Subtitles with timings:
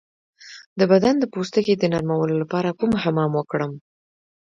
[0.79, 3.71] د بدن د پوستکي د نرمولو لپاره کوم حمام وکړم؟